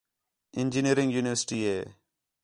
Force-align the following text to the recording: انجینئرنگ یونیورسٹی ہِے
انجینئرنگ 0.59 1.09
یونیورسٹی 1.13 1.59
ہِے 1.67 1.79